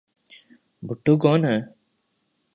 [0.87, 1.61] بھٹو کون ہیں؟